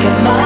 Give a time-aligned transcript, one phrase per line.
[0.00, 0.39] My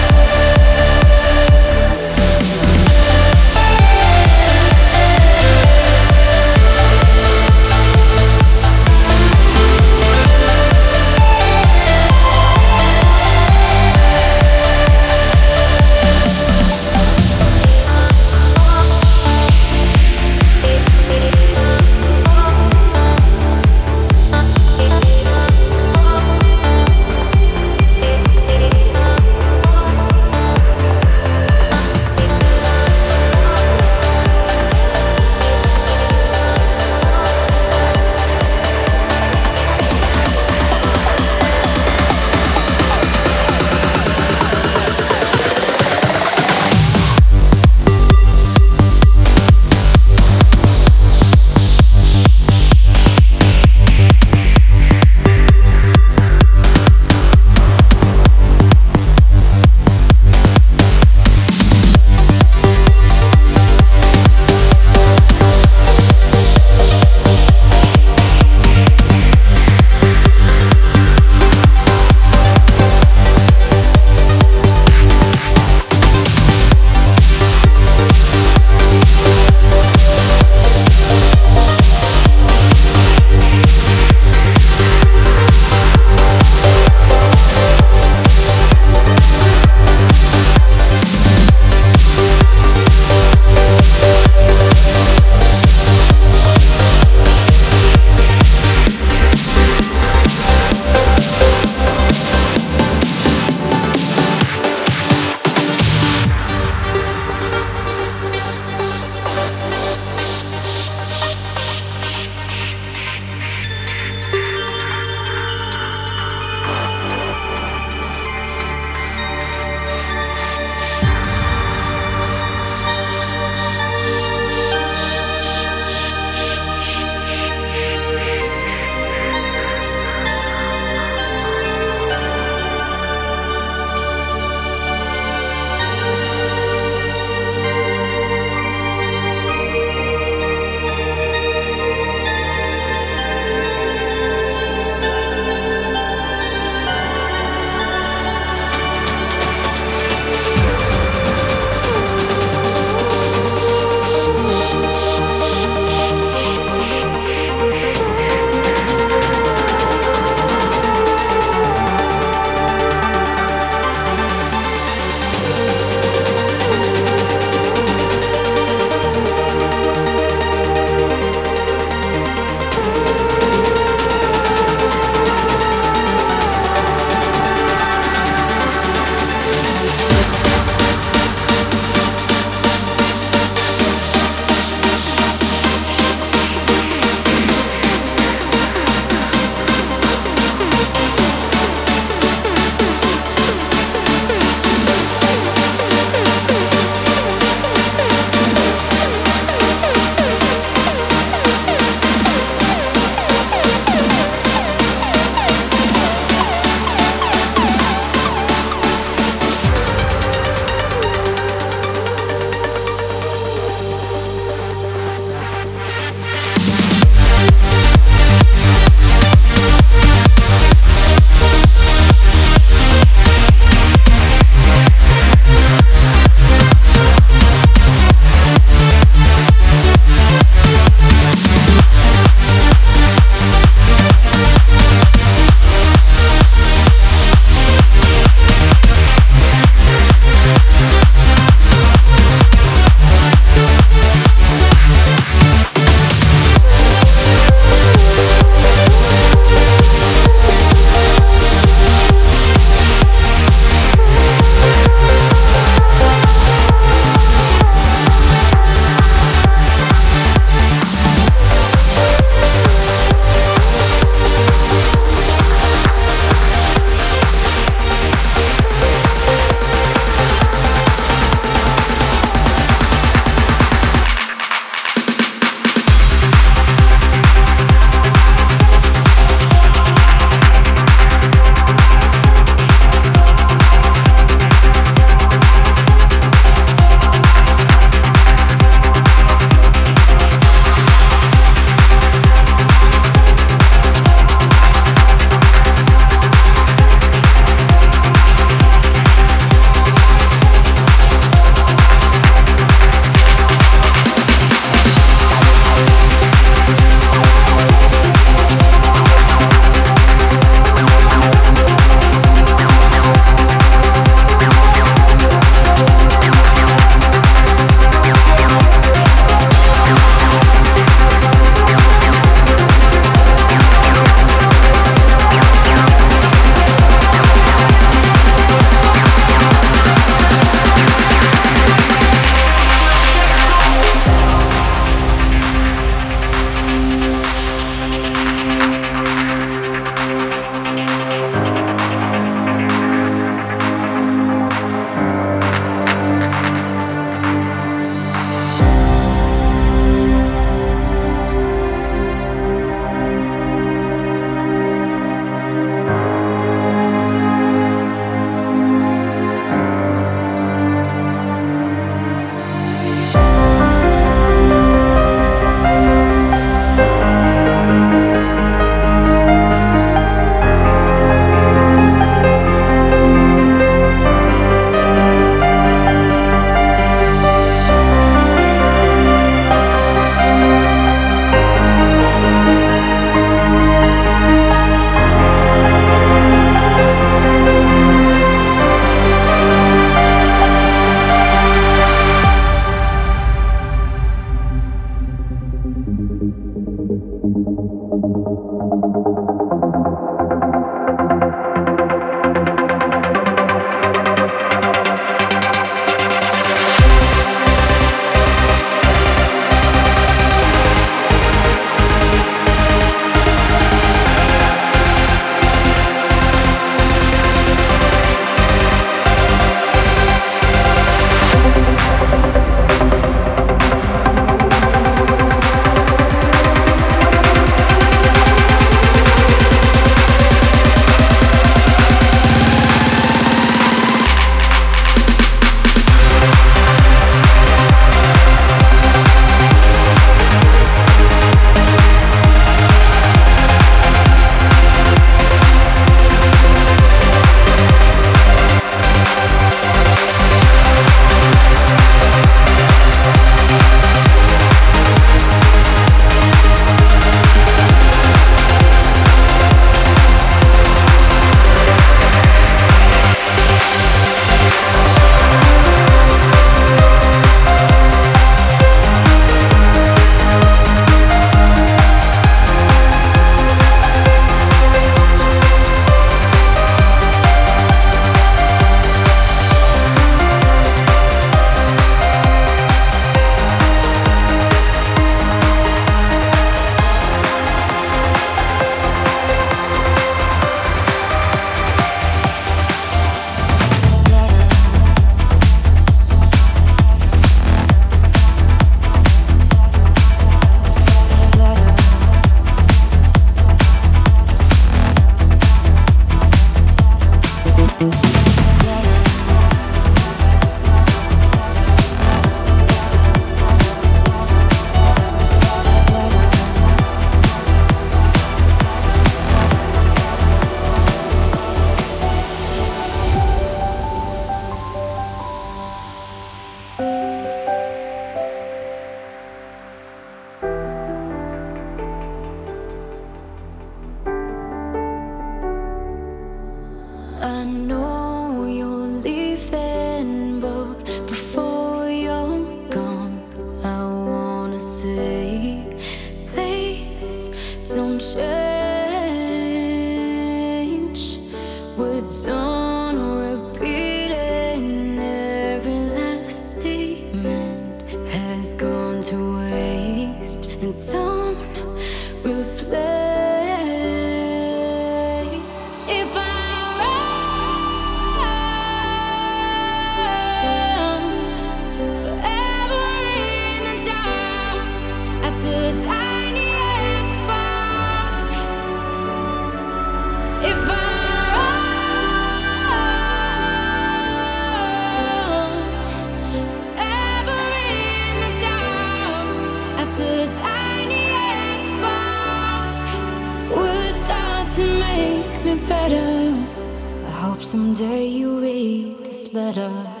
[598.39, 600.00] read this letter.